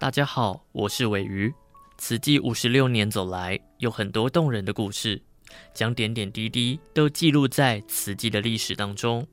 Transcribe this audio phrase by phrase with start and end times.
[0.00, 1.52] 大家好，我是尾鱼。
[1.98, 5.20] 慈济五十六年走来，有很多动人的故事，
[5.74, 9.26] 将点点滴滴都记录在慈济的历史当中。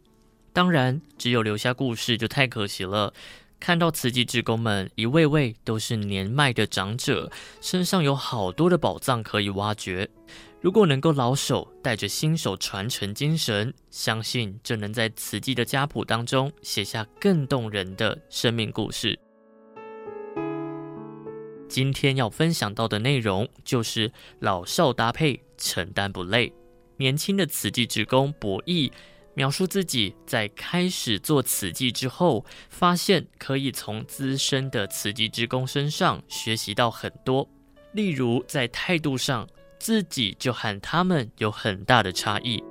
[0.51, 3.13] 当然，只有留下故事就太可惜了。
[3.61, 7.31] 看到慈济志工们一位位都是年迈的长者，
[7.61, 10.05] 身上有好多的宝藏可以挖掘。
[10.59, 19.17] 如果能够老手带着新手传承精神，相信就能在慈济的家谱当中写下更动人的生命故事。
[21.67, 26.53] 今天要分享到的内容就是老少搭配，承担不累。
[26.97, 28.91] 年轻的慈济职工博弈。
[29.33, 37.47] 描述自己在开始做慈济之后，发现可以从资深的慈济职工身上学习到很多。
[37.93, 39.47] 例如在态度上，
[39.79, 42.63] 自己就和他们有很大的差异。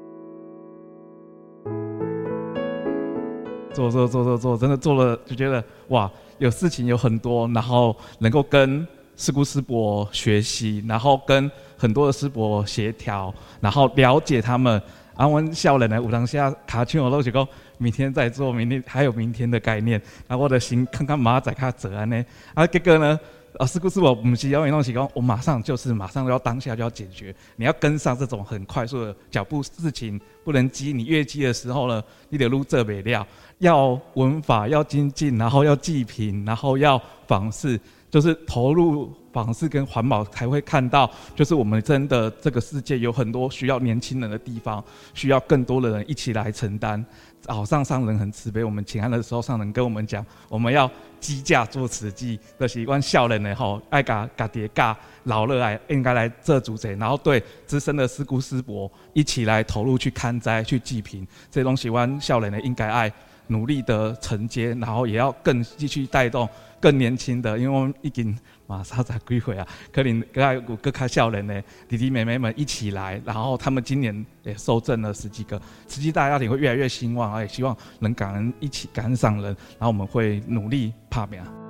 [3.77, 14.81] 做做做做做，真的做了就觉得哇，有事情有很多，然后能够跟师姑师伯学习，然后跟很多的师伯协调，然后了解他们。
[15.17, 19.98] 啊，阮少年的有当下卡去，我都是讲明天再做，明天还有明天的概念。
[20.28, 22.22] 那，我的心看看马仔卡泽安呢。
[22.53, 23.19] 啊，结果呢，
[23.59, 27.35] 啊，是不是我不是要那种是讲，我马上就是马上要当下就要解决。
[27.57, 30.93] 你要跟上这种很快速的脚步，事情不能急。
[30.93, 33.27] 你越急的时候呢，你得撸这尾料，
[33.59, 37.81] 要文法要精进，然后要记平，然后要房事，
[38.17, 39.12] 就是投入。
[39.36, 47.05] 访视跟环保才会看到，就是我们真的这个世界有很多需要年轻人的地方，需要更多的人一起来承担。
[47.47, 63.12] 好，上上人很慈悲，我们请安的时候，上人跟我们讲，我们要积价做慈济的习惯，少年的吼爱家家爹家老了爱应该来做主者，然后对资深的师姑师伯一起来投入去看灾去济贫，这东西阮少年的应该爱
[63.48, 66.48] 努力的承接，然后也要更继续带动
[66.80, 68.36] 更年轻的，因为我们已经。
[68.69, 69.64] 马上在归回啊！
[69.92, 75.56] 可能各有各开少年的弟弟妹妹们一起来，然后他们今年也收证了十几个，
[75.87, 79.44] 慈济大家庭会越来越兴旺，也希望能感恩一起感恩上人，
[79.78, 81.66] 然后我们会努力拍拼。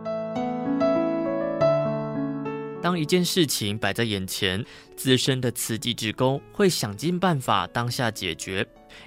[2.87, 4.65] 当一件事情摆在眼前，
[4.95, 8.65] 资深的慈济职工会想尽办法当下解决，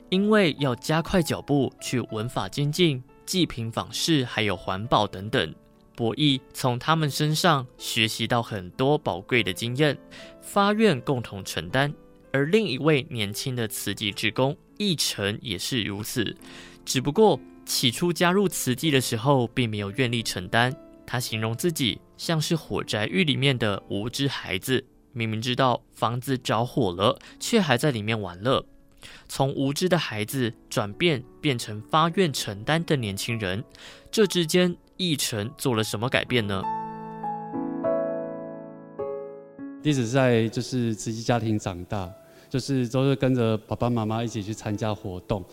[0.10, 5.56] 因为要加快脚步去文法精进、济贫访视，还有环保等等。
[5.96, 9.98] 博弈从他们身上学习到很多宝贵的经验，
[10.42, 11.94] 发愿共同承担。
[12.34, 16.36] 而另一位年轻的慈济职工义成也是如此，
[16.84, 20.76] 只不过起初加入慈济的时候，并没有愿力承担。
[21.12, 28.64] 他形容自己像是火宅狱里面的无知孩子，明明知道房子着火了，却还在里面玩乐。
[29.28, 33.64] 从无知的孩子转变变成发愿承担的年轻人，
[34.12, 34.78] 这之间。
[34.98, 36.62] 义成做了什么改变呢？
[39.82, 42.12] 弟子在就是慈济家庭长大，
[42.50, 45.44] 就是都是跟着爸爸妈妈一起去参加活动。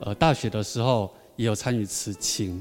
[0.00, 2.60] 呃，大学的时候也有参与慈青。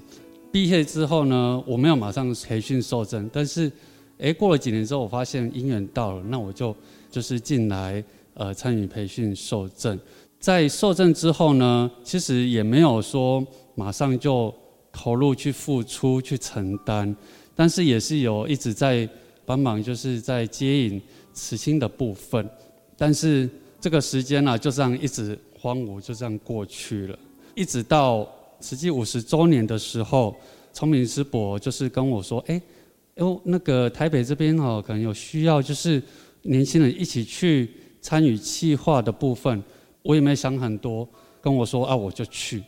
[0.51, 3.71] 毕业之后呢，我没有马上培训受证，但是，
[4.17, 6.75] 哎，过了几年之后，我发现因缘到了，那我就
[7.11, 9.99] 就是进来呃参与培训受证。
[10.39, 13.45] 在受证之后呢，其实也没有说
[13.75, 14.53] 马上就。
[14.91, 17.15] 投入去付出去承担，
[17.55, 19.07] 但是也是有一直在
[19.45, 20.99] 帮忙，就是在接引
[21.31, 22.49] 慈心的部分。
[22.97, 23.47] 但是
[23.79, 27.17] 这个时间呢、啊，就这样一直荒芜，就这样过去了。
[27.53, 28.27] 一直到
[28.61, 30.35] 实际五十周年的时候，
[30.73, 32.61] 聪明师伯就是跟我说：“哎，
[33.15, 36.01] 哟，那个台北这边哦，可能有需要，就是
[36.43, 37.69] 年轻人一起去
[38.01, 39.61] 参与企划的部分。”
[40.01, 41.07] 我也没想很多，
[41.41, 42.63] 跟我说：“啊，我就去。”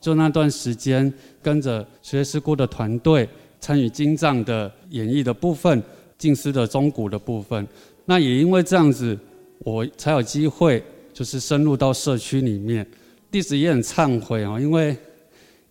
[0.00, 1.12] 就那段时间，
[1.42, 3.28] 跟着学师姑的团队
[3.58, 5.82] 参与经藏的演绎的部分，
[6.16, 7.66] 静思的中古的部分。
[8.04, 9.18] 那也因为这样子，
[9.58, 10.82] 我才有机会
[11.12, 12.86] 就是深入到社区里面。
[13.30, 14.96] 弟子也很忏悔哦，因为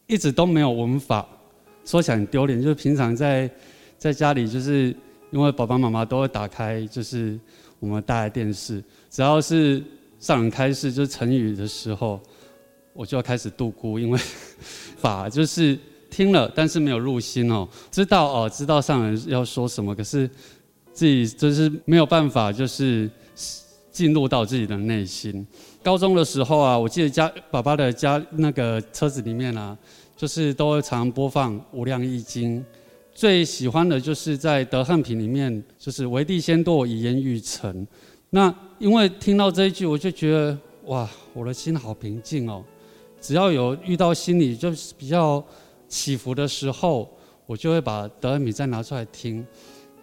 [0.08, 1.28] 一直都没有文法，
[1.86, 2.62] 说起来很丢脸。
[2.62, 3.50] 就是平常在
[3.98, 4.96] 在家里，就是
[5.32, 7.40] 因为爸爸妈妈都会打开就是
[7.80, 9.84] 我们大的电视，只要是
[10.20, 12.20] 上人开示就是成语的时候。
[13.00, 14.20] 我就要开始度孤，因为
[14.98, 15.78] 法就是
[16.10, 17.70] 听了，但是没有入心哦。
[17.92, 20.28] 知道哦，知道上人要说什么，可是
[20.92, 23.08] 自己就是没有办法，就是
[23.98, 25.44] 进入到自己的内心。
[25.82, 29.76] 高中的时候啊，我记得家爸爸的家那个车子里面啊，
[30.16, 32.60] 就是都会常播放《无量易经》，
[33.12, 37.88] 最喜欢的就是在德汉品里面，就是为地先堕，以言欲成。
[38.30, 40.56] 那因为听到这一句，我就觉得
[40.86, 42.64] 哇，我的心好平静哦。
[43.20, 45.44] 只要有遇到心里就是比较
[45.88, 47.10] 起伏的时候，
[47.48, 49.44] 我就会把德恩品再拿出来听。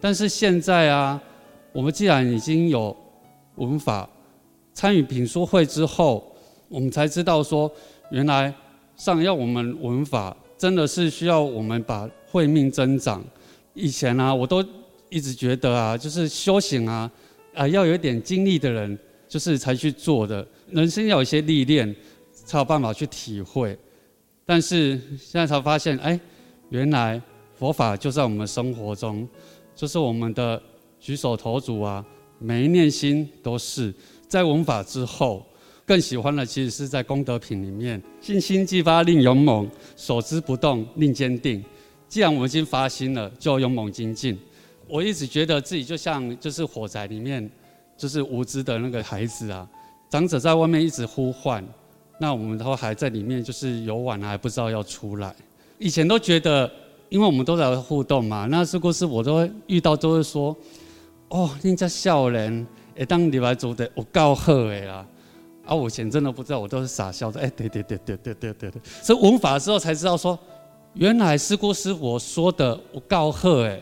[0.00, 1.22] 但是现在啊，
[1.72, 2.94] 我们既然已经有
[3.56, 4.08] 文法，
[4.72, 6.34] 参与品书会之后，
[6.68, 7.70] 我们才知道说，
[8.10, 8.52] 原来
[8.96, 13.22] 上要我们文法真的是需要我们把慧命增长。
[13.74, 14.64] 以前啊，我都
[15.08, 17.10] 一直觉得啊，就是修行啊，
[17.54, 18.98] 啊要有一点经历的人，
[19.28, 20.46] 就是才去做的。
[20.70, 21.94] 人生要有一些历练，
[22.32, 23.76] 才有办法去体会。
[24.46, 26.18] 但是现在才发现，哎，
[26.70, 27.20] 原来
[27.56, 29.28] 佛法就在我们生活中，
[29.74, 30.60] 就是我们的
[31.00, 32.04] 举手投足啊，
[32.44, 33.92] 每一念心都是。
[34.28, 35.46] 在文法之后，
[35.86, 41.64] 更喜欢的其实是在功德品里面，信心既发令勇猛，守之不动令坚定。
[42.08, 44.38] 既然我们已经发心了，就勇猛精进。
[44.86, 47.50] 我一直觉得自己就像就是火宅里面，
[47.96, 49.66] 就是无知的那个孩子啊，
[50.10, 51.64] 长者在外面一直呼唤。
[52.18, 55.34] 那我们都还在里面，就是游玩还不知道要出来。
[55.78, 56.70] 以前都觉得，
[57.08, 60.56] 因为我们都在互动嘛，那是不是我都遇到，都会说
[61.34, 62.64] ：“哦，人家少年，
[62.96, 65.04] 哎，当你来做的，我够好的啦。”
[65.66, 67.40] 啊，我以前真的不知道，我都是傻笑的。
[67.40, 68.80] 哎，对对对对对对对对。
[69.02, 70.38] 所以文法之后才知道说，
[70.92, 73.80] 原来师姑师我说的我够好哎，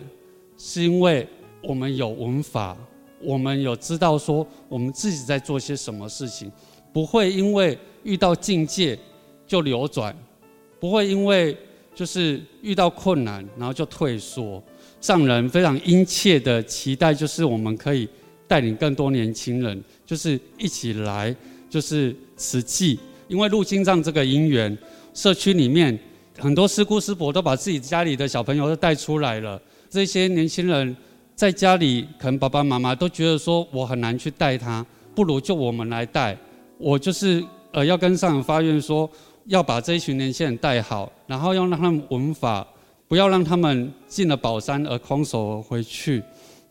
[0.57, 1.29] 是因为
[1.63, 2.75] 我们有文法，
[3.21, 6.51] 我们有知道说我们自己在做些什么事情，
[6.91, 7.79] 不会因为。
[8.05, 8.99] 遇到境界
[9.47, 10.13] 就流转，
[10.81, 11.57] 不会因为
[11.95, 14.61] 就是遇到困难然后就退缩。
[15.03, 18.09] 上人非常殷切的期待，就是我们可以
[18.49, 21.37] 带领更多年轻人，就是一起来，
[21.69, 22.99] 就是慈济。
[23.29, 24.77] 因为入经藏这个因缘，
[25.13, 25.99] 社区里面
[26.39, 29.61] 很多师姑师伯都把自己家里的小朋友都带出来了。
[29.91, 30.97] 这些年轻人
[31.35, 36.35] 在家里，可能爸爸妈妈都觉得说我很难去带他，不如就我们来带。
[36.79, 37.45] 我就是。
[37.75, 39.11] 呃，要跟上人发愿说，
[39.47, 42.69] 要把这一群年轻人带好，然后要让他们闻法，
[43.12, 46.23] 不要让他们进了宝山而空手回去。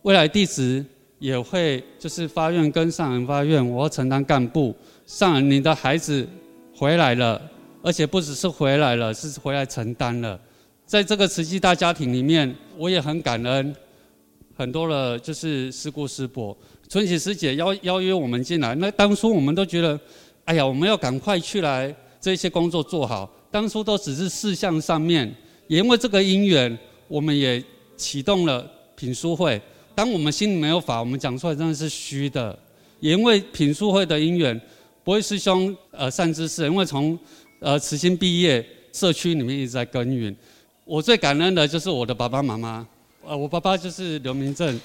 [0.02, 0.84] 未来弟子
[1.20, 4.76] 也会就是发愿跟上人发愿，我要承担干部。
[5.06, 6.28] 上人，你的孩子
[6.76, 7.40] 回来了，
[7.84, 10.40] 而且不只是回来了，是回来承担了。
[10.84, 13.76] 在这个慈济大家庭里面，我也很感恩，
[14.58, 16.58] 很多的就是师姑师伯、
[16.90, 20.00] 春喜师姐邀邀约我们进来，那当初我们都觉得。
[20.46, 23.32] 哎呀，我们要赶快去来这些工作做好。
[23.52, 25.32] 当初都只是事项上面，
[25.72, 26.78] 也因为这个因缘，
[27.08, 27.64] 我们也
[27.96, 29.60] 启动了品书会。
[29.96, 32.60] 当我们心里没有法，我们讲出来真的是虚的。
[33.00, 34.60] 也因为品书会的因缘，
[35.02, 37.18] 不会师兄呃善知识，因为从
[37.62, 40.36] 呃慈心毕业，社区里面一直在耕耘。
[40.84, 42.86] 我最感恩的就是我的爸爸妈妈，
[43.26, 44.78] 呃，我爸爸就是刘明正，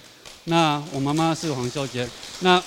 [0.44, 2.62] 那我妈妈是黄秀杰，那。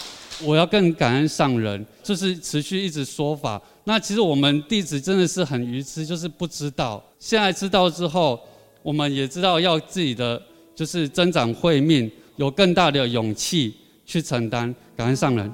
[0.45, 3.61] 我要更感恩上人，就是持续一直说法。
[3.83, 7.03] 那其实我们弟子真的是很愚痴，就是不知道。
[7.19, 8.39] 现在知道之后，
[8.81, 10.41] 我们也知道要自己的
[10.73, 13.75] 就是增长慧命，有更大的勇气
[14.05, 14.73] 去承担。
[14.95, 15.51] 感恩上人。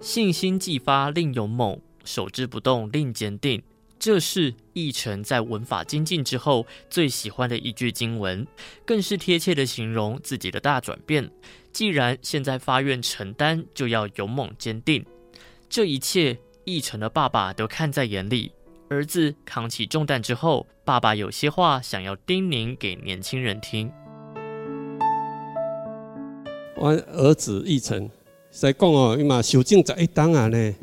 [0.00, 3.60] 信心既发令勇猛，守之不动令坚定。
[4.06, 8.46] 这是义成在文法精进之后最喜欢的一句经文，
[8.84, 11.28] 更是贴切的形容自己的大转变。
[11.72, 15.04] 既然现在发愿承担，就要勇猛坚定。
[15.68, 18.52] 这一切，义成的爸爸都看在眼里。
[18.90, 23.90] 儿子扛起重担之后，爸爸有些话想要叮咛给年轻人听。
[26.76, 28.08] 我儿子义成
[28.52, 30.74] 在讲哦，伊嘛修正十一档啊呢。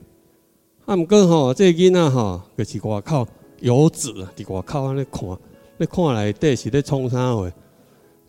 [0.86, 3.26] 啊，毋过吼，这囡仔吼，就是外口
[3.62, 5.30] 游子，伫外口安尼看，
[5.78, 7.50] 咧看内底是咧创啥话？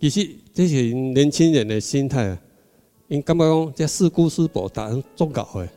[0.00, 2.38] 其实这是年轻人的心态啊。
[3.08, 5.68] 因感觉讲，这四姑师伯答应做到的，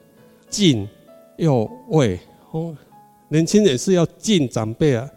[0.52, 0.88] 敬
[1.38, 2.20] 又畏。
[2.52, 2.78] 哦，
[3.30, 5.10] 年轻人是要敬长辈啊，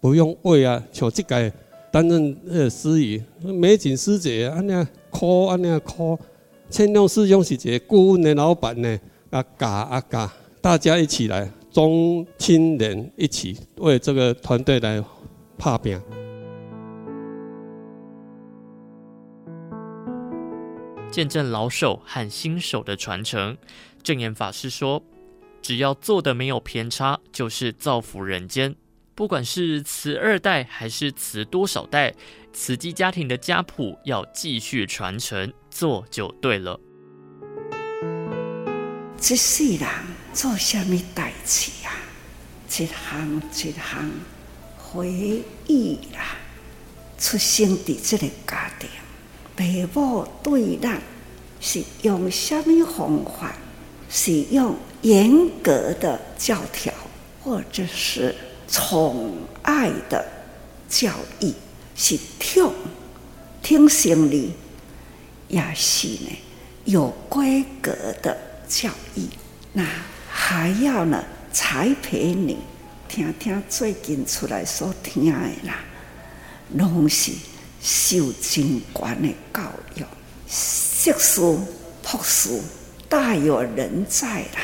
[0.00, 0.82] 不用畏啊。
[0.92, 1.52] 像即个
[1.90, 6.18] 担任那个司仪，美景师姐安尼哭安尼哭，
[6.70, 10.30] 千亮师兄是一个顾问的老板呢，啊教啊教。
[10.62, 15.04] 大家一起来，中青年一起为这个团队来
[15.58, 16.00] 拍拼。
[21.10, 23.58] 见证老手和新手的传承，
[24.04, 25.02] 证言法师说
[25.60, 28.76] ：“只要做的没有偏差，就是造福人间。
[29.16, 32.14] 不管是慈二代还是慈多少代，
[32.52, 36.78] 慈济家庭的家谱要继续传承，做就对了。”
[39.18, 39.88] 这世人
[40.32, 41.92] 做什么代志啊？
[42.68, 44.10] 一项一项
[44.78, 46.36] 回忆啦。
[47.18, 51.00] 出生在这个家庭，父母对咱
[51.60, 53.54] 是用什么方法
[54.10, 56.92] 是用严格的教条，
[57.44, 58.34] 或者是
[58.66, 60.26] 宠爱的
[60.88, 61.52] 教育，
[61.94, 62.68] 是听
[63.62, 64.52] 听心里，
[65.46, 66.36] 也是呢
[66.86, 68.36] 有规格的
[68.66, 69.28] 教育。
[69.74, 69.84] 那
[70.52, 72.58] 还要呢栽培你，
[73.08, 75.32] 听听最近出来所听的
[75.66, 75.78] 啦，
[76.74, 77.32] 拢是
[77.80, 79.62] 受精观的教
[79.94, 80.04] 育，
[80.46, 81.40] 硕士、
[82.02, 82.60] 博士
[83.08, 84.60] 大有人在啦。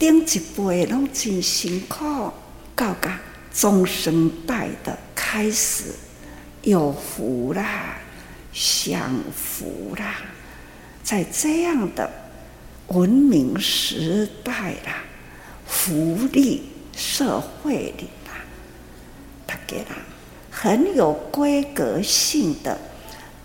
[0.00, 2.32] 顶一辈拢真辛苦，
[2.74, 3.08] 到个
[3.54, 5.84] 中生代的开始
[6.62, 7.98] 有福啦，
[8.52, 10.16] 享福啦，
[11.04, 12.10] 在这样的
[12.88, 15.04] 文明时代啦，
[15.70, 16.62] 福利
[16.94, 18.44] 社会里啦，
[19.46, 19.96] 大家啦，
[20.50, 22.76] 很有规格性的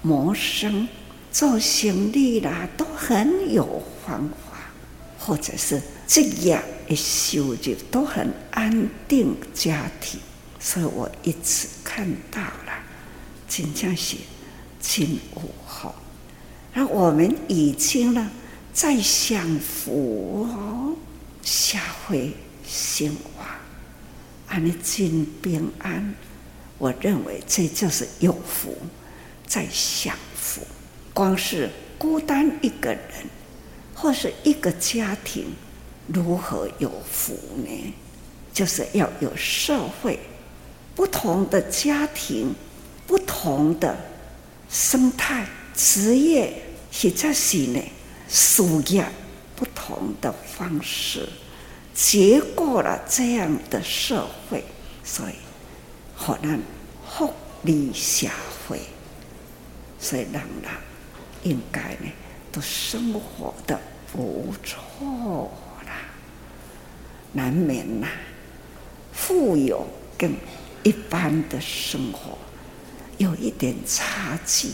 [0.02, 0.88] 谋生、
[1.32, 4.58] 做生意啦，都很有方法，
[5.20, 10.20] 或者是职业的收入都很安定，家庭，
[10.60, 12.74] 所以我一直看到了，
[13.48, 14.18] 真正是
[14.82, 15.94] 真有福。
[16.74, 18.30] 那我们已经呢，
[18.74, 20.94] 在享福哦，
[21.46, 22.34] 社会
[22.68, 23.48] 兴旺，
[24.48, 26.16] 安尼真平安。
[26.80, 28.76] 我认为这就是有福，
[29.46, 30.62] 在享福。
[31.14, 33.06] 光是孤单一个人，
[33.94, 35.46] 或是一个家庭，
[36.08, 37.94] 如何有福呢？
[38.52, 40.20] 就是要有社会，
[40.96, 42.56] 不同的家庭，
[43.06, 43.96] 不同的
[44.68, 46.52] 生态、职业，
[46.92, 47.80] 或者是呢。
[48.28, 48.82] 输入
[49.56, 51.28] 不同的方式，
[51.94, 54.64] 结过了这样的社会，
[55.04, 55.34] 所以
[56.18, 56.62] 可能
[57.08, 57.34] 福
[57.64, 58.28] 利社
[58.68, 58.82] 会，
[60.00, 60.72] 所以人人
[61.44, 62.12] 应该呢
[62.52, 63.80] 都生活的
[64.12, 65.52] 不错
[65.86, 65.94] 啦，
[67.34, 68.08] 难免呐，
[69.14, 70.34] 富有跟
[70.84, 72.38] 一般的生活
[73.18, 74.70] 有一点差距，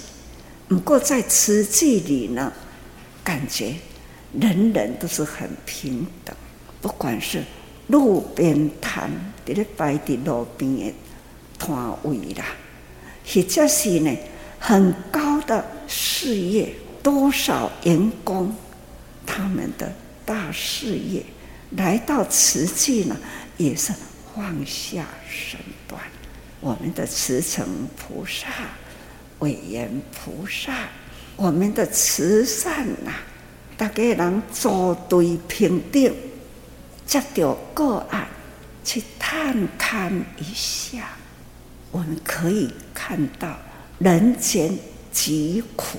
[0.68, 2.52] 不过在慈济里呢。
[3.24, 3.76] 感觉
[4.40, 6.36] 人人都是很平等，
[6.82, 7.44] 不管是
[7.88, 9.10] 路边摊，
[9.46, 10.94] 在咧摆在路边的
[11.60, 12.46] 摊位啦，
[13.26, 14.18] 或者是呢
[14.60, 16.74] 很高的事业，
[17.04, 18.56] 多少员工，
[19.26, 19.92] 他们的
[20.26, 21.24] 大事业
[21.72, 23.18] 来到慈济呢，
[23.58, 23.92] 也是
[24.34, 26.02] 放下身段。
[26.60, 28.48] 我们的慈诚菩萨、
[29.40, 30.74] 伟严菩萨。
[31.38, 33.12] 我们的慈善呐、
[33.82, 36.14] 大家人组队平等，
[37.04, 38.28] 接到个案
[38.84, 41.08] 去探看一下，
[41.90, 43.58] 我们可以看到
[43.98, 44.78] 人间
[45.12, 45.98] 疾苦，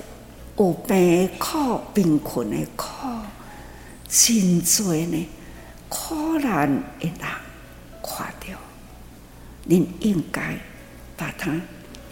[0.59, 2.87] 有病苦、贫困的苦，
[4.09, 5.29] 真多呢，
[5.89, 7.13] 苦难的人
[8.01, 8.57] 看到，
[9.65, 10.57] 您应该
[11.17, 11.51] 把它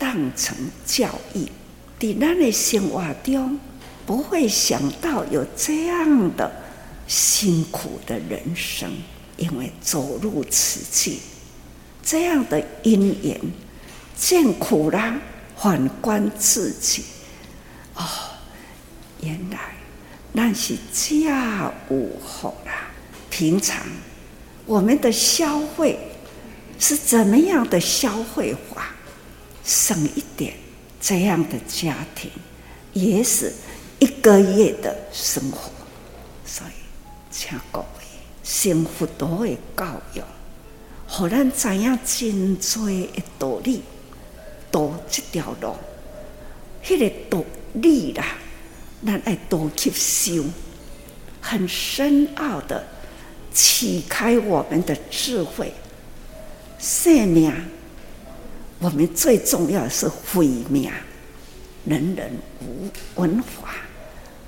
[0.01, 1.47] 当成教育。
[2.01, 3.61] 在咱的生活中，
[4.11, 6.51] 不会想到有这样的
[7.07, 8.91] 辛苦的人生，
[9.37, 11.17] 因为走入此境，
[12.03, 13.41] 这样的因缘，
[14.17, 15.17] 见苦了，
[15.57, 17.05] 反观自己，
[17.95, 18.03] 哦，
[19.21, 19.77] 原来
[20.33, 22.89] 那是家务好啦。
[23.31, 23.87] 平常
[24.67, 25.97] 我们的消费
[26.81, 28.89] 是怎么样的消费法？
[29.65, 30.53] 省一点。
[31.01, 32.29] 这样的家庭
[32.93, 33.53] 也是
[34.23, 35.71] 个月的生活，
[36.45, 36.73] 所以
[37.31, 37.87] 请各位
[38.43, 40.23] 幸福多的教育，
[41.29, 43.83] 让咱知影真多的道理，
[44.71, 45.75] 多这条路，
[46.89, 48.25] 那个道理啦，
[49.05, 50.45] 咱爱多吸收，
[51.41, 52.87] 很深奥的
[53.53, 55.73] 启开我们的智慧，
[56.79, 57.53] 生命。
[58.79, 60.91] 我们最重要的是慧命，
[61.85, 62.89] 人人无
[63.21, 63.75] 文化，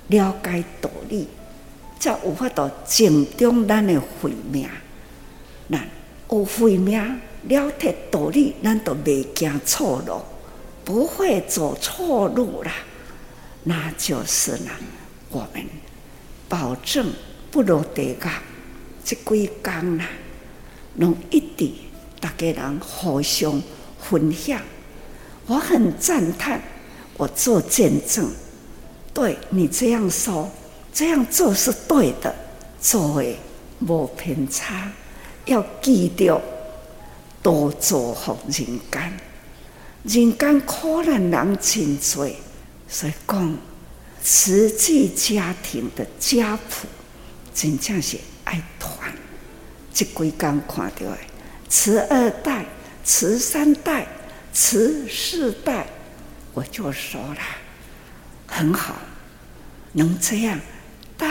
[0.07, 1.27] 了解道理，
[1.99, 4.67] 才有法度正中咱的慧命。
[5.69, 5.87] 咱
[6.29, 6.99] 有慧命，
[7.43, 10.21] 了解道理，咱就未行错路，
[10.83, 12.71] 不会走错路啦。
[13.63, 14.71] 那就是呢，
[15.29, 15.65] 我们
[16.47, 17.11] 保证
[17.49, 18.17] 不落地狱，
[19.03, 20.05] 这几工啦，
[20.97, 21.71] 拢一直
[22.19, 23.61] 大家人互相。
[24.05, 24.59] 分享，
[25.45, 26.61] 我很赞叹，
[27.15, 28.29] 我做见证，
[29.13, 30.49] 对你这样说，
[30.91, 32.33] 这样做是对的，
[32.81, 33.35] 做的
[33.79, 34.91] 无偏差，
[35.45, 36.41] 要记得
[37.41, 39.13] 多造福人间，
[40.03, 42.27] 人间苦难人真多，
[42.87, 43.57] 所以讲，
[44.21, 46.87] 慈济家庭的家谱
[47.53, 49.13] 真正是爱团。
[49.93, 51.17] 这几天看到的，
[51.69, 52.65] 慈二代、
[53.03, 54.07] 慈三代、
[54.51, 55.85] 慈四代，
[56.53, 57.37] 我就说了，
[58.55, 58.95] 很好，
[59.93, 60.59] 能这样
[61.17, 61.27] 代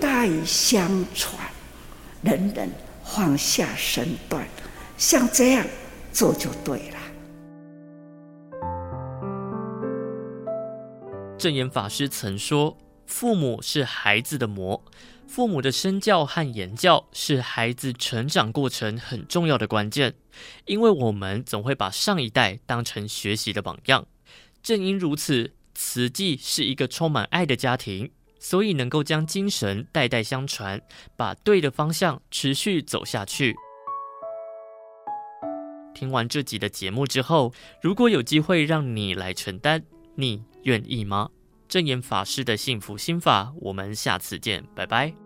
[0.00, 1.36] 代相传，
[2.22, 2.70] 人人
[3.02, 4.46] 放下身段，
[4.96, 5.66] 像这样
[6.12, 6.98] 做就对了。
[11.36, 14.84] 证言法师曾说：“父母是孩子的模，
[15.26, 20.14] 父母的身教和言教是孩子成长过程很重要的关键。
[20.66, 24.06] 因为我们总会把上一代当成学习的榜样。
[24.62, 25.50] 正因如此，
[25.84, 30.80] 慈济是一个充满爱的家庭，所以能够将精神代代相传，
[31.16, 33.56] 把对的方向持续走下去。”
[35.92, 39.82] 听完这集的节目之后，如果有机会让你来承担，
[40.14, 41.28] 你愿意吗？
[41.68, 45.21] 正言法师的幸福心法，我们下次见，拜拜。